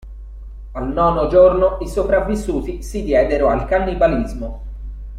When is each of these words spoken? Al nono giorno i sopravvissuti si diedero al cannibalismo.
Al 0.73 0.91
nono 0.93 1.27
giorno 1.27 1.77
i 1.81 1.87
sopravvissuti 1.87 2.81
si 2.81 3.03
diedero 3.03 3.49
al 3.49 3.65
cannibalismo. 3.67 4.63